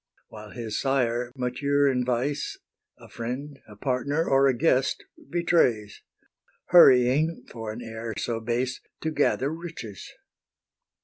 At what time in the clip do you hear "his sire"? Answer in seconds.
0.49-1.31